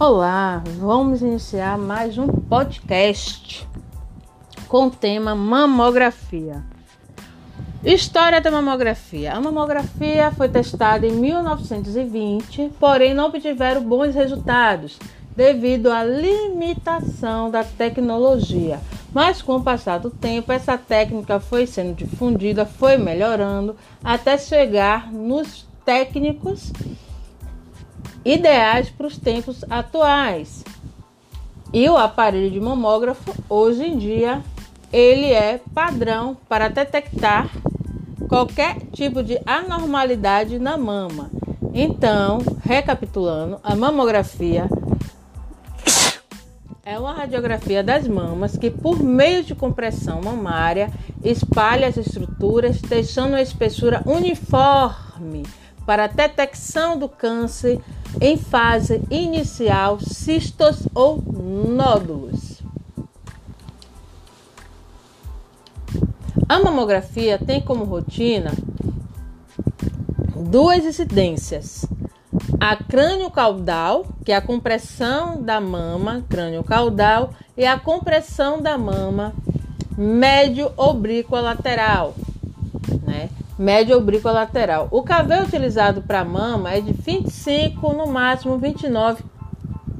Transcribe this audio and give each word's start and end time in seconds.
Olá, 0.00 0.62
vamos 0.78 1.22
iniciar 1.22 1.76
mais 1.76 2.16
um 2.18 2.28
podcast 2.28 3.66
com 4.68 4.86
o 4.86 4.90
tema 4.92 5.34
mamografia. 5.34 6.62
História 7.84 8.40
da 8.40 8.48
mamografia. 8.48 9.32
A 9.32 9.40
mamografia 9.40 10.30
foi 10.30 10.48
testada 10.48 11.04
em 11.04 11.10
1920, 11.10 12.74
porém 12.78 13.12
não 13.12 13.26
obtiveram 13.26 13.82
bons 13.82 14.14
resultados 14.14 15.00
devido 15.34 15.90
à 15.90 16.04
limitação 16.04 17.50
da 17.50 17.64
tecnologia. 17.64 18.78
Mas 19.12 19.42
com 19.42 19.56
o 19.56 19.62
passar 19.64 19.98
do 19.98 20.10
tempo, 20.10 20.52
essa 20.52 20.78
técnica 20.78 21.40
foi 21.40 21.66
sendo 21.66 21.96
difundida, 21.96 22.64
foi 22.64 22.96
melhorando 22.96 23.74
até 24.04 24.38
chegar 24.38 25.12
nos 25.12 25.66
técnicos 25.84 26.72
ideais 28.28 28.90
para 28.90 29.06
os 29.06 29.16
tempos 29.16 29.64
atuais. 29.70 30.62
E 31.72 31.88
o 31.88 31.96
aparelho 31.96 32.50
de 32.50 32.60
mamógrafo, 32.60 33.34
hoje 33.48 33.84
em 33.84 33.96
dia, 33.96 34.42
ele 34.92 35.32
é 35.32 35.60
padrão 35.74 36.36
para 36.48 36.68
detectar 36.68 37.50
qualquer 38.28 38.76
tipo 38.92 39.22
de 39.22 39.40
anormalidade 39.46 40.58
na 40.58 40.76
mama. 40.76 41.30
Então, 41.72 42.38
recapitulando, 42.62 43.58
a 43.62 43.74
mamografia 43.74 44.68
é 46.84 46.98
uma 46.98 47.12
radiografia 47.12 47.82
das 47.82 48.06
mamas 48.08 48.56
que, 48.56 48.70
por 48.70 49.02
meio 49.02 49.42
de 49.42 49.54
compressão 49.54 50.20
mamária, 50.22 50.90
espalha 51.22 51.86
as 51.86 51.96
estruturas, 51.96 52.80
deixando 52.80 53.30
uma 53.30 53.42
espessura 53.42 54.02
uniforme 54.06 55.44
para 55.88 56.04
a 56.04 56.06
detecção 56.06 56.98
do 56.98 57.08
câncer 57.08 57.80
em 58.20 58.36
fase 58.36 59.00
inicial, 59.10 59.98
cistos 59.98 60.86
ou 60.94 61.16
nódulos. 61.16 62.60
A 66.46 66.60
mamografia 66.60 67.38
tem 67.38 67.62
como 67.62 67.84
rotina 67.84 68.52
duas 70.36 70.84
incidências. 70.84 71.86
A 72.60 72.76
crânio-caudal, 72.76 74.04
que 74.26 74.32
é 74.32 74.36
a 74.36 74.42
compressão 74.42 75.40
da 75.40 75.58
mama 75.58 76.22
crânio-caudal, 76.28 77.30
e 77.56 77.64
a 77.64 77.78
compressão 77.78 78.60
da 78.60 78.76
mama 78.76 79.32
médio-oblíqua 79.96 81.40
lateral, 81.40 82.14
médio 83.58 83.96
oblíqua 83.96 84.30
lateral. 84.30 84.88
O 84.90 85.02
KV 85.02 85.42
utilizado 85.44 86.02
para 86.02 86.24
mama 86.24 86.72
é 86.72 86.80
de 86.80 86.92
25, 86.92 87.92
no 87.92 88.06
máximo 88.06 88.56
29 88.56 89.24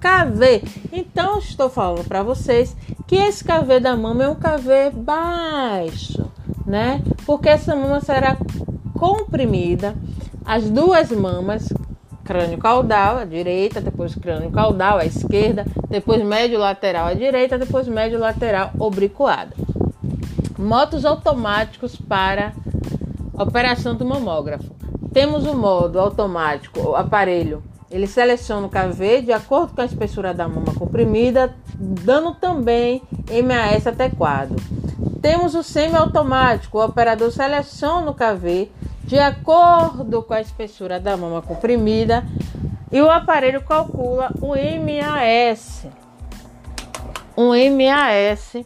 KV. 0.01 0.63
Então, 0.93 1.39
estou 1.39 1.69
falando 1.69 2.07
para 2.07 2.23
vocês 2.23 2.77
que 3.07 3.17
esse 3.17 3.43
KV 3.43 3.81
da 3.81 3.97
mama 3.97 4.25
é 4.25 4.29
um 4.29 4.37
KV 4.37 4.91
baixo, 4.95 6.31
né? 6.65 7.03
Porque 7.27 7.49
essa 7.49 7.75
mama 7.75 8.01
será 8.01 8.37
comprimida, 8.95 9.95
as 10.45 10.71
duas 10.71 11.11
mamas, 11.11 11.73
crânio 12.25 12.59
caudal 12.59 13.19
à 13.19 13.25
direita, 13.25 13.81
depois 13.81 14.15
crânio 14.15 14.51
caudal 14.51 14.99
à 14.99 15.05
esquerda, 15.05 15.65
depois 15.89 16.23
médio 16.23 16.59
lateral 16.59 17.07
à 17.07 17.15
direita, 17.15 17.59
depois 17.59 17.89
médio 17.89 18.19
lateral 18.19 18.71
obliquado. 18.79 19.55
Motos 20.59 21.05
automáticos 21.05 21.97
para 21.97 22.53
Operação 23.39 23.95
do 23.95 24.05
mamógrafo. 24.05 24.75
Temos 25.13 25.47
o 25.47 25.55
modo 25.55 26.01
automático, 26.01 26.81
o 26.81 26.97
aparelho. 26.97 27.63
Ele 27.89 28.07
seleciona 28.07 28.67
o 28.67 28.71
KV 28.71 29.23
de 29.23 29.33
acordo 29.33 29.75
com 29.75 29.81
a 29.81 29.85
espessura 29.85 30.35
da 30.35 30.49
mama 30.49 30.75
comprimida, 30.75 31.55
dando 31.75 32.35
também 32.35 33.01
MAS 33.45 33.87
adequado. 33.87 34.57
Temos 35.23 35.55
o 35.55 35.63
semiautomático, 35.63 36.79
o 36.79 36.85
operador 36.85 37.31
seleciona 37.31 38.11
o 38.11 38.15
KV 38.15 38.71
de 39.05 39.19
acordo 39.19 40.21
com 40.23 40.35
a 40.35 40.41
espessura 40.41 40.99
da 40.99 41.17
mama 41.17 41.41
comprimida 41.41 42.27
e 42.91 43.01
o 43.01 43.09
aparelho 43.09 43.63
calcula 43.63 44.33
o 44.41 44.49
MAS. 44.49 45.87
Um 47.37 47.51
MAS, 47.51 48.65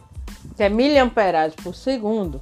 que 0.57 0.63
é 0.63 0.67
miliamperagem 0.67 1.57
por 1.63 1.75
segundo, 1.75 2.41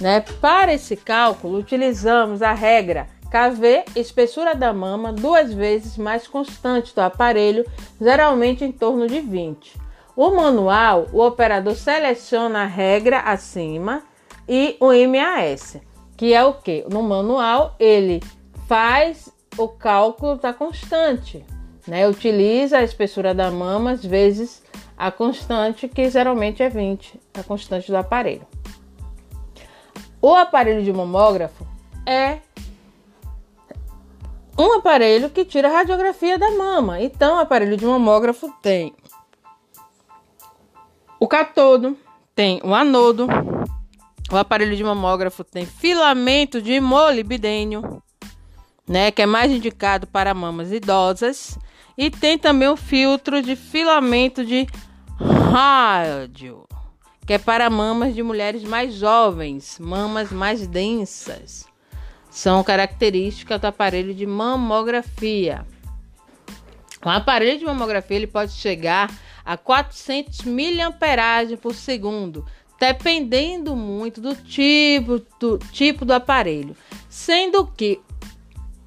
né? 0.00 0.20
Para 0.40 0.72
esse 0.72 0.96
cálculo, 0.96 1.58
utilizamos 1.58 2.42
a 2.42 2.52
regra 2.52 3.06
KV, 3.30 3.84
espessura 3.94 4.56
da 4.56 4.72
mama, 4.72 5.12
duas 5.12 5.52
vezes 5.52 5.96
mais 5.96 6.26
constante 6.26 6.92
do 6.94 7.00
aparelho, 7.00 7.64
geralmente 8.00 8.64
em 8.64 8.72
torno 8.72 9.06
de 9.06 9.20
20. 9.20 9.78
O 10.16 10.30
manual, 10.30 11.06
o 11.12 11.20
operador 11.24 11.76
seleciona 11.76 12.62
a 12.62 12.66
regra 12.66 13.20
acima 13.20 14.02
e 14.48 14.76
o 14.80 14.88
MAS, 14.88 15.76
que 16.16 16.34
é 16.34 16.44
o 16.44 16.54
que? 16.54 16.84
No 16.90 17.02
manual, 17.02 17.76
ele 17.78 18.20
faz 18.66 19.32
o 19.56 19.68
cálculo 19.68 20.34
da 20.36 20.52
constante, 20.52 21.44
né? 21.86 22.08
Utiliza 22.08 22.78
a 22.78 22.82
espessura 22.82 23.32
da 23.32 23.50
mama 23.50 23.94
vezes 23.94 24.62
a 24.96 25.10
constante, 25.10 25.88
que 25.88 26.10
geralmente 26.10 26.62
é 26.62 26.68
20, 26.68 27.18
a 27.34 27.42
constante 27.42 27.90
do 27.90 27.96
aparelho. 27.96 28.46
O 30.22 30.34
aparelho 30.34 30.82
de 30.82 30.92
mamógrafo 30.92 31.66
é 32.06 32.40
um 34.58 34.74
aparelho 34.74 35.30
que 35.30 35.44
tira 35.44 35.68
a 35.68 35.72
radiografia 35.72 36.38
da 36.38 36.50
mama. 36.50 37.00
Então, 37.00 37.36
o 37.36 37.40
aparelho 37.40 37.76
de 37.76 37.86
mamógrafo 37.86 38.52
tem 38.60 38.94
o 41.18 41.26
catodo, 41.26 41.96
tem 42.34 42.60
o 42.62 42.74
anodo. 42.74 43.26
O 44.30 44.36
aparelho 44.36 44.76
de 44.76 44.84
mamógrafo 44.84 45.42
tem 45.42 45.64
filamento 45.64 46.60
de 46.60 46.78
molibdênio, 46.78 48.02
né, 48.86 49.10
que 49.10 49.22
é 49.22 49.26
mais 49.26 49.50
indicado 49.50 50.06
para 50.06 50.34
mamas 50.34 50.70
idosas, 50.70 51.58
e 51.96 52.10
tem 52.10 52.38
também 52.38 52.68
o 52.68 52.76
filtro 52.76 53.42
de 53.42 53.56
filamento 53.56 54.44
de 54.44 54.66
rádio 55.50 56.69
que 57.30 57.34
é 57.34 57.38
para 57.38 57.70
mamas 57.70 58.12
de 58.12 58.24
mulheres 58.24 58.64
mais 58.64 58.92
jovens, 58.92 59.78
mamas 59.78 60.32
mais 60.32 60.66
densas. 60.66 61.64
São 62.28 62.64
características 62.64 63.60
do 63.60 63.66
aparelho 63.66 64.12
de 64.12 64.26
mamografia. 64.26 65.64
O 67.00 67.08
aparelho 67.08 67.56
de 67.56 67.64
mamografia 67.64 68.16
ele 68.16 68.26
pode 68.26 68.50
chegar 68.50 69.16
a 69.44 69.56
400 69.56 70.40
miliamperagem 70.40 71.56
por 71.56 71.72
segundo, 71.72 72.44
dependendo 72.80 73.76
muito 73.76 74.20
do 74.20 74.34
tipo 74.34 75.22
do 75.38 75.56
tipo 75.70 76.04
do 76.04 76.12
aparelho, 76.12 76.76
sendo 77.08 77.64
que 77.64 78.00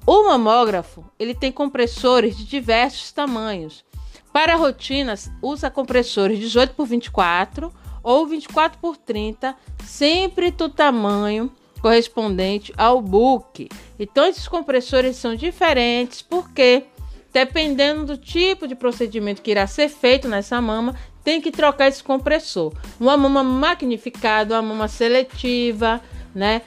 o 0.06 0.24
mamógrafo 0.24 1.02
ele 1.18 1.34
tem 1.34 1.50
compressores 1.50 2.36
de 2.36 2.44
diversos 2.44 3.10
tamanhos. 3.10 3.86
Para 4.34 4.54
rotinas, 4.54 5.32
usa 5.40 5.70
compressores 5.70 6.38
18 6.38 6.74
por 6.74 6.84
24 6.84 7.72
ou 8.04 8.26
24 8.26 8.78
por 8.78 8.96
30, 8.96 9.56
sempre 9.84 10.50
do 10.50 10.68
tamanho 10.68 11.50
correspondente 11.80 12.72
ao 12.76 13.02
book. 13.02 13.68
Então 13.98 14.24
esses 14.26 14.46
compressores 14.46 15.16
são 15.16 15.34
diferentes 15.34 16.22
porque 16.22 16.84
dependendo 17.32 18.04
do 18.04 18.16
tipo 18.16 18.68
de 18.68 18.76
procedimento 18.76 19.42
que 19.42 19.50
irá 19.50 19.66
ser 19.66 19.88
feito 19.88 20.28
nessa 20.28 20.60
mama, 20.60 20.94
tem 21.24 21.40
que 21.40 21.50
trocar 21.50 21.88
esse 21.88 22.04
compressor. 22.04 22.72
Uma 23.00 23.16
mama 23.16 23.42
magnificada, 23.42 24.54
uma 24.54 24.62
mama 24.62 24.86
seletiva, 24.86 26.00
né? 26.32 26.62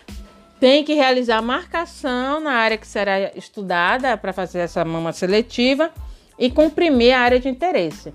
Tem 0.59 0.84
que 0.84 0.94
realizar 0.94 1.42
marcação 1.42 2.42
na 2.42 2.51
área 2.51 2.78
que 2.78 2.88
será 2.88 3.31
estudada 3.36 4.18
para 4.18 4.33
fazer 4.33 4.60
essa 4.60 4.83
mama 4.83 5.13
seletiva 5.13 5.90
e 6.38 6.51
comprimir 6.51 7.16
a 7.16 7.19
área 7.19 7.40
de 7.40 7.48
interesse. 7.48 8.13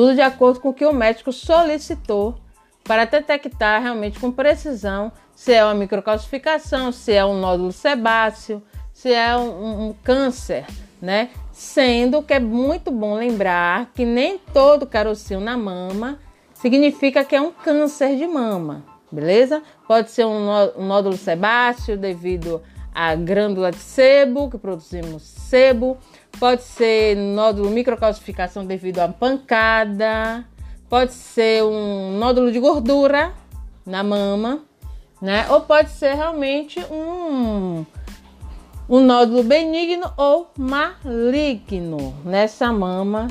Tudo 0.00 0.14
de 0.14 0.22
acordo 0.22 0.60
com 0.60 0.70
o 0.70 0.72
que 0.72 0.86
o 0.86 0.94
médico 0.94 1.30
solicitou 1.30 2.34
para 2.84 3.04
detectar 3.04 3.82
realmente 3.82 4.18
com 4.18 4.32
precisão 4.32 5.12
se 5.34 5.52
é 5.52 5.62
uma 5.62 5.74
microcalcificação, 5.74 6.90
se 6.90 7.12
é 7.12 7.22
um 7.22 7.38
nódulo 7.38 7.70
sebáceo, 7.70 8.62
se 8.94 9.12
é 9.12 9.36
um, 9.36 9.88
um 9.88 9.94
câncer, 10.02 10.64
né? 11.02 11.28
Sendo 11.52 12.22
que 12.22 12.32
é 12.32 12.40
muito 12.40 12.90
bom 12.90 13.12
lembrar 13.12 13.90
que 13.94 14.06
nem 14.06 14.38
todo 14.38 14.86
carocinho 14.86 15.38
na 15.38 15.58
mama 15.58 16.18
significa 16.54 17.22
que 17.22 17.36
é 17.36 17.40
um 17.42 17.52
câncer 17.52 18.16
de 18.16 18.26
mama, 18.26 18.82
beleza? 19.12 19.62
Pode 19.86 20.10
ser 20.10 20.24
um 20.24 20.46
nódulo 20.78 21.18
sebáceo 21.18 21.98
devido 21.98 22.62
à 22.94 23.14
glândula 23.14 23.70
de 23.70 23.76
sebo, 23.76 24.48
que 24.48 24.56
produzimos 24.56 25.24
sebo, 25.24 25.98
pode 26.38 26.62
ser 26.62 27.16
nódulo 27.16 27.70
microcalcificação 27.70 28.64
devido 28.64 28.98
à 29.00 29.08
pancada, 29.08 30.44
pode 30.88 31.12
ser 31.12 31.62
um 31.62 32.18
nódulo 32.18 32.50
de 32.50 32.58
gordura 32.58 33.32
na 33.84 34.02
mama, 34.02 34.64
né? 35.20 35.46
Ou 35.50 35.60
pode 35.62 35.90
ser 35.90 36.14
realmente 36.14 36.78
um 36.90 37.84
um 38.88 38.98
nódulo 38.98 39.44
benigno 39.44 40.12
ou 40.16 40.50
maligno 40.58 42.12
nessa 42.24 42.72
mama 42.72 43.28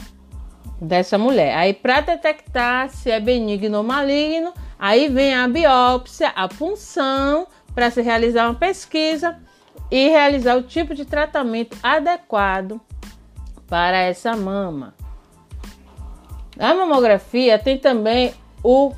dessa 0.79 1.17
mulher. 1.17 1.53
Aí, 1.57 1.73
para 1.73 1.99
detectar 1.99 2.89
se 2.89 3.11
é 3.11 3.19
benigno 3.19 3.79
ou 3.79 3.83
maligno, 3.83 4.53
aí 4.79 5.09
vem 5.09 5.35
a 5.35 5.47
biópsia, 5.49 6.29
a 6.29 6.47
punção, 6.47 7.45
para 7.75 7.91
se 7.91 8.01
realizar 8.01 8.45
uma 8.45 8.55
pesquisa 8.55 9.37
e 9.91 10.07
realizar 10.07 10.55
o 10.55 10.63
tipo 10.63 10.95
de 10.95 11.03
tratamento 11.03 11.77
adequado 11.83 12.79
para 13.69 13.97
essa 13.97 14.35
mama. 14.35 14.93
A 16.57 16.73
mamografia 16.73 17.57
tem 17.57 17.77
também 17.77 18.33
o 18.63 18.93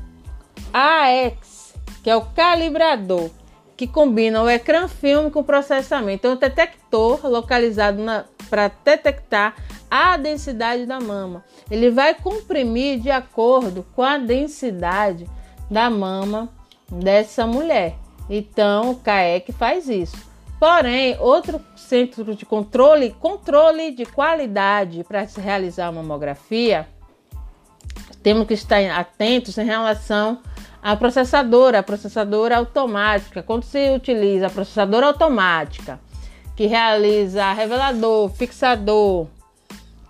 AX, 0.74 1.76
que 2.02 2.10
é 2.10 2.16
o 2.16 2.22
calibrador, 2.22 3.30
que 3.78 3.86
combina 3.86 4.42
o 4.42 4.50
ecrã 4.50 4.88
filme 4.88 5.30
com 5.30 5.42
o 5.42 5.44
processamento. 5.44 6.26
É 6.26 6.32
um 6.32 6.36
detector 6.36 7.20
localizado 7.28 8.02
para 8.50 8.72
detectar 8.84 9.56
a 9.90 10.18
densidade 10.18 10.86
da 10.86 11.00
mama. 11.00 11.44
Ele 11.70 11.92
vai 11.92 12.16
comprimir 12.16 13.00
de 13.00 13.12
acordo 13.12 13.86
com 13.94 14.02
a 14.02 14.18
densidade 14.18 15.30
da 15.70 15.90
mama 15.90 16.50
dessa 16.90 17.46
mulher. 17.46 17.96
Então, 18.30 18.92
o 18.92 18.96
CAEC 18.96 19.52
faz 19.52 19.90
isso. 19.90 20.31
Porém, 20.62 21.18
outro 21.20 21.60
centro 21.76 22.36
de 22.36 22.46
controle, 22.46 23.16
controle 23.20 23.90
de 23.90 24.06
qualidade 24.06 25.04
para 25.04 25.28
se 25.28 25.42
realizar 25.42 25.88
a 25.88 25.92
mamografia, 25.92 26.88
temos 28.22 28.46
que 28.46 28.54
estar 28.54 28.80
atentos 28.92 29.58
em 29.58 29.66
relação 29.66 30.38
à 30.80 30.96
processadora, 30.96 31.80
a 31.80 31.84
processadora 31.84 32.58
automática. 32.58 33.42
Quando 33.42 33.64
se 33.64 33.90
utiliza 33.90 34.46
a 34.46 34.50
processadora 34.52 35.08
automática, 35.08 36.00
que 36.56 36.68
realiza 36.68 37.52
revelador, 37.54 38.30
fixador, 38.30 39.26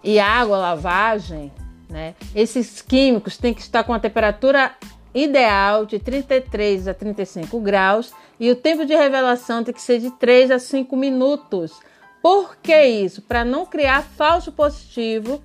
e 0.04 0.20
água, 0.20 0.58
lavagem, 0.58 1.50
né? 1.90 2.14
Esses 2.36 2.82
químicos 2.82 3.38
têm 3.38 3.54
que 3.54 3.62
estar 3.62 3.86
com 3.86 3.94
a 3.94 4.00
temperatura 4.00 4.74
ideal 5.14 5.86
de 5.86 6.00
33 6.00 6.88
a 6.88 6.94
35 6.94 7.60
graus 7.60 8.14
e 8.40 8.50
o 8.50 8.56
tempo 8.56 8.86
de 8.86 8.96
revelação 8.96 9.64
tem 9.64 9.74
que 9.74 9.82
ser 9.82 10.00
de 10.00 10.12
3 10.12 10.52
a 10.52 10.60
5 10.60 10.96
minutos. 10.96 11.80
Por 12.22 12.56
que 12.58 12.86
isso? 12.86 13.22
Para 13.22 13.44
não 13.44 13.66
criar 13.66 14.04
falso 14.04 14.52
positivo 14.52 15.42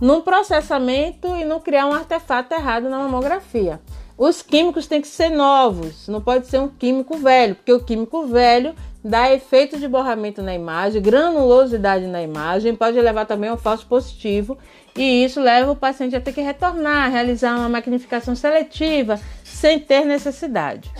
no 0.00 0.22
processamento 0.22 1.28
e 1.36 1.44
não 1.44 1.60
criar 1.60 1.86
um 1.86 1.94
artefato 1.94 2.54
errado 2.54 2.88
na 2.88 2.98
mamografia. 2.98 3.80
Os 4.18 4.40
químicos 4.40 4.86
têm 4.86 5.00
que 5.00 5.08
ser 5.08 5.28
novos, 5.28 6.08
não 6.08 6.22
pode 6.22 6.46
ser 6.46 6.58
um 6.58 6.68
químico 6.68 7.18
velho, 7.18 7.54
porque 7.54 7.72
o 7.72 7.84
químico 7.84 8.26
velho 8.26 8.74
dá 9.06 9.32
efeito 9.32 9.78
de 9.78 9.86
borramento 9.86 10.42
na 10.42 10.52
imagem, 10.52 11.00
granulosidade 11.00 12.06
na 12.06 12.20
imagem, 12.20 12.74
pode 12.74 13.00
levar 13.00 13.24
também 13.24 13.48
ao 13.48 13.56
falso 13.56 13.86
positivo, 13.86 14.58
e 14.96 15.24
isso 15.24 15.40
leva 15.40 15.70
o 15.70 15.76
paciente 15.76 16.16
a 16.16 16.20
ter 16.20 16.32
que 16.32 16.40
retornar, 16.40 17.10
realizar 17.10 17.56
uma 17.56 17.68
magnificação 17.68 18.34
seletiva 18.34 19.20
sem 19.44 19.78
ter 19.78 20.04
necessidade. 20.04 20.90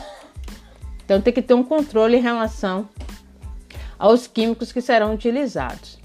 Então 1.04 1.20
tem 1.20 1.32
que 1.32 1.42
ter 1.42 1.54
um 1.54 1.64
controle 1.64 2.16
em 2.16 2.20
relação 2.20 2.88
aos 3.98 4.26
químicos 4.26 4.70
que 4.70 4.80
serão 4.80 5.14
utilizados. 5.14 5.98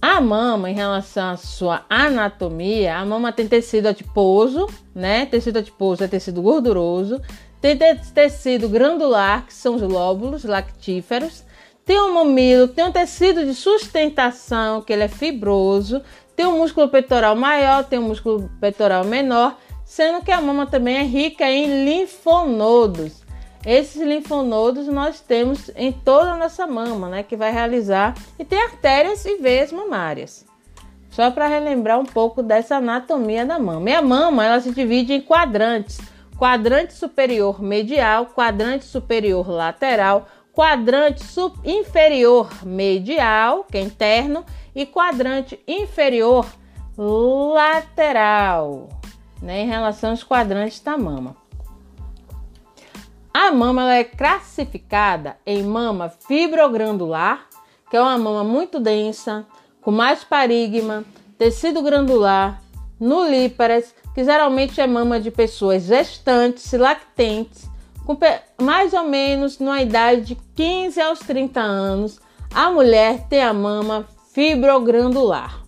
A 0.00 0.20
mama, 0.20 0.68
em 0.68 0.74
relação 0.74 1.30
à 1.30 1.36
sua 1.36 1.84
anatomia, 1.88 2.96
a 2.96 3.04
mama 3.06 3.30
tem 3.32 3.46
tecido 3.46 3.86
adiposo, 3.86 4.66
né? 4.92 5.26
Tecido 5.26 5.60
adiposo 5.60 6.02
é 6.02 6.08
tecido 6.08 6.42
gorduroso, 6.42 7.20
tem 7.62 7.78
tecido 7.96 8.68
granular, 8.68 9.46
que 9.46 9.54
são 9.54 9.76
os 9.76 9.82
lóbulos 9.82 10.42
lactíferos, 10.42 11.44
tem 11.84 12.00
um 12.00 12.12
mamilo, 12.12 12.66
tem 12.66 12.84
um 12.84 12.90
tecido 12.90 13.44
de 13.44 13.54
sustentação, 13.54 14.82
que 14.82 14.92
ele 14.92 15.04
é 15.04 15.08
fibroso, 15.08 16.02
tem 16.34 16.44
um 16.44 16.58
músculo 16.58 16.88
peitoral 16.88 17.36
maior, 17.36 17.84
tem 17.84 18.00
um 18.00 18.08
músculo 18.08 18.50
peitoral 18.60 19.04
menor, 19.04 19.56
sendo 19.84 20.24
que 20.24 20.32
a 20.32 20.40
mama 20.40 20.66
também 20.66 20.96
é 20.96 21.02
rica 21.04 21.48
em 21.48 21.84
linfonodos. 21.84 23.22
Esses 23.64 24.02
linfonodos 24.02 24.88
nós 24.88 25.20
temos 25.20 25.70
em 25.76 25.92
toda 25.92 26.32
a 26.32 26.36
nossa 26.36 26.66
mama, 26.66 27.08
né, 27.08 27.22
que 27.22 27.36
vai 27.36 27.52
realizar 27.52 28.14
e 28.36 28.44
tem 28.44 28.60
artérias 28.60 29.24
e 29.24 29.36
veias 29.36 29.70
mamárias. 29.70 30.44
Só 31.10 31.30
para 31.30 31.46
relembrar 31.46 32.00
um 32.00 32.06
pouco 32.06 32.42
dessa 32.42 32.76
anatomia 32.76 33.46
da 33.46 33.58
mama. 33.58 33.88
E 33.88 33.94
a 33.94 34.02
mama, 34.02 34.44
ela 34.44 34.60
se 34.60 34.72
divide 34.72 35.12
em 35.12 35.20
quadrantes 35.20 36.00
quadrante 36.42 36.94
superior 36.94 37.62
medial, 37.62 38.26
quadrante 38.26 38.84
superior 38.84 39.48
lateral, 39.48 40.26
quadrante 40.52 41.22
inferior 41.64 42.64
medial, 42.64 43.62
que 43.62 43.78
é 43.78 43.80
interno, 43.80 44.44
e 44.74 44.84
quadrante 44.84 45.62
inferior 45.68 46.44
lateral, 46.98 48.88
né, 49.40 49.60
em 49.60 49.68
relação 49.68 50.10
aos 50.10 50.24
quadrantes 50.24 50.80
da 50.80 50.98
mama. 50.98 51.36
A 53.32 53.52
mama 53.52 53.94
é 53.94 54.02
classificada 54.02 55.36
em 55.46 55.62
mama 55.62 56.08
fibrogranular, 56.08 57.46
que 57.88 57.96
é 57.96 58.00
uma 58.02 58.18
mama 58.18 58.42
muito 58.42 58.80
densa, 58.80 59.46
com 59.80 59.92
mais 59.92 60.24
parigma, 60.24 61.04
tecido 61.38 61.80
granular, 61.82 62.60
nulíparas 63.02 63.92
que 64.14 64.22
geralmente 64.22 64.80
é 64.80 64.86
mama 64.86 65.18
de 65.18 65.32
pessoas 65.32 65.82
gestantes, 65.82 66.72
lactentes, 66.72 67.68
com 68.06 68.16
mais 68.60 68.92
ou 68.92 69.02
menos 69.04 69.58
numa 69.58 69.82
idade 69.82 70.20
de 70.22 70.36
15 70.54 71.00
aos 71.00 71.18
30 71.20 71.60
anos, 71.60 72.20
a 72.54 72.70
mulher 72.70 73.26
tem 73.28 73.42
a 73.42 73.52
mama 73.52 74.06
fibrograndular. 74.32 75.64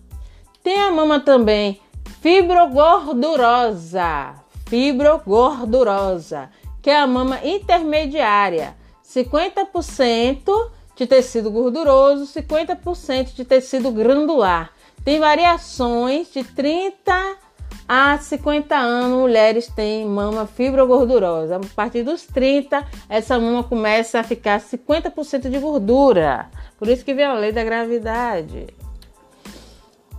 Tem 0.63 0.79
a 0.79 0.89
mama 0.91 1.19
também 1.19 1.81
fibrogordurosa, 2.21 4.35
fibrogordurosa, 4.67 6.49
que 6.81 6.89
é 6.89 6.97
a 6.97 7.05
mama 7.05 7.41
intermediária, 7.43 8.77
50% 9.03 10.71
de 10.95 11.05
tecido 11.05 11.51
gorduroso, 11.51 12.25
50% 12.27 13.33
de 13.33 13.43
tecido 13.43 13.91
granular. 13.91 14.71
Tem 15.05 15.19
variações 15.19 16.33
de 16.33 16.43
30 16.43 17.45
Há 17.87 18.17
50 18.17 18.75
anos, 18.75 19.19
mulheres 19.19 19.67
têm 19.67 20.07
mama 20.07 20.47
fibrogordurosa. 20.47 21.57
A 21.57 21.75
partir 21.75 22.01
dos 22.01 22.23
30, 22.23 22.83
essa 23.07 23.39
mama 23.39 23.63
começa 23.63 24.19
a 24.19 24.23
ficar 24.23 24.59
50% 24.59 25.49
de 25.51 25.59
gordura. 25.59 26.49
Por 26.79 26.87
isso 26.87 27.05
que 27.05 27.13
vem 27.13 27.25
a 27.25 27.35
lei 27.35 27.51
da 27.51 27.63
gravidade. 27.63 28.65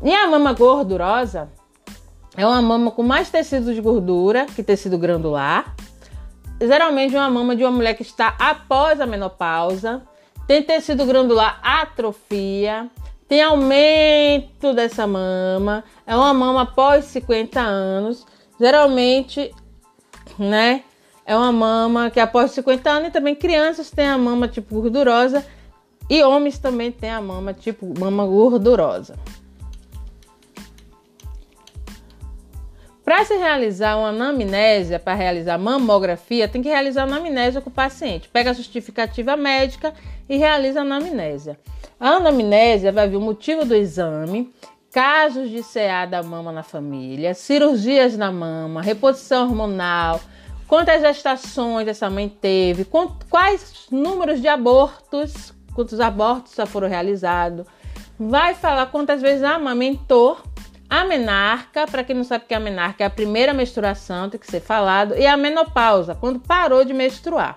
E 0.01 0.15
a 0.15 0.29
mama 0.29 0.53
gordurosa 0.53 1.49
é 2.37 2.47
uma 2.47 2.63
mama 2.63 2.93
com 2.93 3.03
mais 3.03 3.31
tecido 3.31 3.75
de 3.75 3.81
gordura 3.81 4.47
que 4.47 4.63
tecido 4.63 4.97
granular. 4.97 5.75
Geralmente 6.61 7.17
é 7.17 7.19
uma 7.19 7.31
mama 7.31 7.57
de 7.57 7.65
uma 7.65 7.73
mulher 7.73 7.95
que 7.95 8.03
está 8.03 8.37
após 8.39 9.01
a 9.01 9.07
menopausa. 9.07 10.03
Tem 10.47 10.63
tecido 10.63 11.05
granular 11.05 11.59
atrofia 11.65 12.89
tem 13.29 13.43
aumento 13.43 14.73
dessa 14.73 15.07
mama, 15.07 15.85
é 16.07 16.15
uma 16.15 16.33
mama 16.33 16.63
após 16.63 17.07
50 17.07 17.61
anos, 17.61 18.25
geralmente, 18.59 19.53
né? 20.39 20.85
É 21.25 21.35
uma 21.35 21.51
mama 21.51 22.09
que 22.09 22.21
após 22.21 22.53
50 22.53 22.89
anos 22.89 23.09
e 23.09 23.11
também 23.11 23.35
crianças 23.35 23.91
têm 23.91 24.07
a 24.07 24.17
mama 24.17 24.47
tipo 24.47 24.81
gordurosa 24.81 25.45
e 26.09 26.23
homens 26.23 26.57
também 26.57 26.93
têm 26.93 27.11
a 27.11 27.21
mama 27.21 27.53
tipo 27.53 27.93
mama 27.99 28.25
gordurosa. 28.25 29.19
Para 33.05 33.25
se 33.25 33.37
realizar 33.37 33.97
uma 33.97 34.09
anamnésia, 34.09 34.99
para 34.99 35.15
realizar 35.15 35.59
mamografia, 35.59 36.49
tem 36.49 36.61
que 36.61 36.69
realizar 36.69 37.05
anamnésia 37.05 37.61
com 37.61 37.71
o 37.71 37.73
paciente. 37.73 38.29
Pega 38.29 38.51
a 38.51 38.53
justificativa 38.53 39.37
médica 39.37 39.95
e 40.29 40.37
realiza 40.37 40.81
a 40.81 40.83
anamnésia. 40.83 41.59
A 41.99 42.11
anamnésia 42.11 42.93
vai 42.93 43.09
ver 43.09 43.17
o 43.17 43.21
motivo 43.21 43.65
do 43.65 43.75
exame, 43.75 44.53
casos 44.93 45.49
de 45.49 45.63
CA 45.63 46.05
da 46.05 46.23
mama 46.23 46.53
na 46.53 46.63
família, 46.63 47.33
cirurgias 47.33 48.19
na 48.19 48.31
mama, 48.31 48.83
reposição 48.83 49.49
hormonal, 49.49 50.21
quantas 50.69 51.01
gestações 51.01 51.89
essa 51.89 52.11
mãe 52.11 52.29
teve, 52.29 52.87
quais 53.31 53.87
números 53.91 54.43
de 54.43 54.49
abortos, 54.49 55.55
quantos 55.75 55.99
abortos 55.99 56.55
já 56.55 56.67
foram 56.67 56.87
realizados. 56.87 57.65
Vai 58.19 58.55
falar 58.55 58.87
quantas 58.87 59.23
vezes 59.23 59.43
amamentou, 59.43 60.39
a 60.89 61.03
menarca, 61.05 61.87
para 61.87 62.05
quem 62.05 62.15
não 62.15 62.25
sabe 62.25 62.45
o 62.45 62.47
que 62.47 62.55
é 62.55 62.59
a 62.59 62.61
menarca, 62.61 63.05
é 63.05 63.07
a 63.07 63.11
primeira 63.11 63.55
menstruação, 63.55 64.29
tem 64.29 64.39
que 64.39 64.47
ser 64.47 64.61
falado, 64.61 65.17
e 65.17 65.27
a 65.27 65.37
menopausa, 65.37 66.15
quando 66.15 66.39
parou 66.41 66.85
de 66.85 66.93
menstruar. 66.93 67.57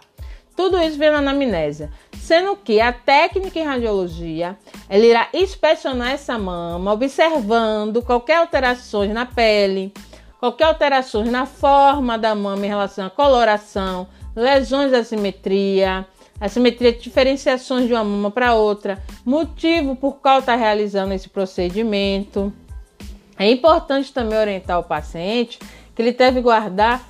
Tudo 0.59 0.77
isso 0.83 0.99
na 0.99 1.19
anamnésia. 1.19 1.89
Sendo 2.17 2.53
que 2.53 2.81
a 2.81 2.91
técnica 2.91 3.57
em 3.57 3.63
radiologia, 3.63 4.57
ela 4.89 5.05
irá 5.05 5.29
inspecionar 5.33 6.11
essa 6.11 6.37
mama, 6.37 6.91
observando 6.91 8.01
qualquer 8.01 8.39
alterações 8.39 9.13
na 9.13 9.25
pele, 9.25 9.93
qualquer 10.37 10.65
alterações 10.65 11.31
na 11.31 11.45
forma 11.45 12.17
da 12.17 12.35
mama 12.35 12.65
em 12.65 12.67
relação 12.67 13.05
à 13.05 13.09
coloração, 13.09 14.09
lesões 14.35 14.91
da 14.91 15.01
simetria, 15.01 16.05
assimetria 16.41 16.91
de 16.91 16.99
diferenciações 16.99 17.87
de 17.87 17.93
uma 17.93 18.03
mama 18.03 18.29
para 18.29 18.53
outra, 18.53 19.01
motivo 19.23 19.95
por 19.95 20.17
qual 20.17 20.39
está 20.39 20.57
realizando 20.57 21.13
esse 21.13 21.29
procedimento. 21.29 22.51
É 23.37 23.49
importante 23.49 24.11
também 24.11 24.37
orientar 24.37 24.77
o 24.77 24.83
paciente 24.83 25.57
que 25.95 26.01
ele 26.01 26.11
deve 26.11 26.41
guardar 26.41 27.01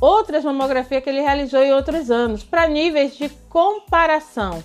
outras 0.00 0.44
mamografias 0.44 1.02
que 1.02 1.10
ele 1.10 1.20
realizou 1.20 1.62
em 1.62 1.72
outros 1.72 2.10
anos, 2.10 2.42
para 2.42 2.68
níveis 2.68 3.16
de 3.16 3.28
comparação. 3.48 4.62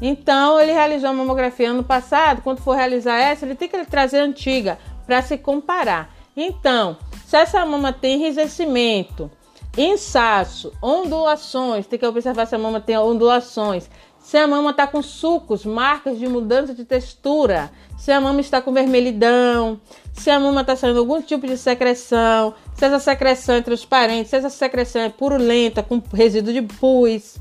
Então, 0.00 0.60
ele 0.60 0.72
realizou 0.72 1.08
a 1.08 1.12
mamografia 1.12 1.70
ano 1.70 1.82
passado, 1.82 2.42
quando 2.42 2.60
for 2.60 2.76
realizar 2.76 3.16
essa, 3.16 3.46
ele 3.46 3.54
tem 3.54 3.68
que 3.68 3.84
trazer 3.86 4.18
a 4.18 4.24
antiga 4.24 4.78
para 5.06 5.22
se 5.22 5.38
comparar. 5.38 6.14
Então, 6.36 6.98
se 7.24 7.36
essa 7.36 7.64
mama 7.64 7.92
tem 7.92 8.16
enrijecimento, 8.16 9.30
insaço, 9.76 10.72
ondulações, 10.82 11.86
tem 11.86 11.98
que 11.98 12.06
observar 12.06 12.46
se 12.46 12.54
a 12.54 12.58
mama 12.58 12.80
tem 12.80 12.98
ondulações, 12.98 13.88
se 14.18 14.36
a 14.36 14.46
mama 14.46 14.70
está 14.70 14.86
com 14.86 15.00
sucos, 15.00 15.64
marcas 15.64 16.18
de 16.18 16.26
mudança 16.26 16.74
de 16.74 16.84
textura, 16.84 17.70
se 17.96 18.10
a 18.10 18.20
mama 18.20 18.40
está 18.40 18.60
com 18.60 18.72
vermelhidão, 18.72 19.80
se 20.12 20.30
a 20.30 20.40
mama 20.40 20.62
está 20.62 20.74
saindo 20.74 20.98
algum 20.98 21.22
tipo 21.22 21.46
de 21.46 21.56
secreção, 21.56 22.54
se 22.76 22.84
essa 22.84 22.98
secreção 22.98 23.60
transparente, 23.62 24.28
se 24.28 24.36
essa 24.36 24.50
secreção 24.50 25.02
é 25.02 25.08
purulenta, 25.08 25.82
com 25.82 26.02
resíduo 26.12 26.52
de 26.52 26.62
pus, 26.62 27.38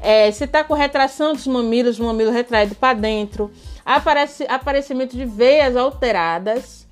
é, 0.00 0.30
se 0.32 0.44
está 0.44 0.64
com 0.64 0.72
retração 0.72 1.34
dos 1.34 1.46
mamilos, 1.46 1.98
o 1.98 2.04
mamilo 2.04 2.30
retraído 2.30 2.74
para 2.74 2.94
dentro, 2.98 3.50
aparece, 3.84 4.46
aparecimento 4.48 5.16
de 5.16 5.26
veias 5.26 5.76
alteradas, 5.76 6.88